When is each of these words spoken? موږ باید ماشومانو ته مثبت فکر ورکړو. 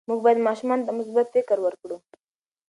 موږ 0.09 0.19
باید 0.25 0.45
ماشومانو 0.47 0.85
ته 0.87 0.91
مثبت 0.99 1.27
فکر 1.35 1.57
ورکړو. 1.61 1.97